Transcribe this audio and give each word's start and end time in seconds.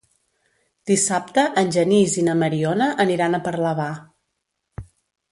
Dissabte 0.91 1.43
en 1.61 1.67
Genís 1.75 2.15
i 2.21 2.23
na 2.27 2.35
Mariona 2.43 2.87
aniran 3.03 3.39
a 3.39 3.41
Parlavà. 3.49 3.85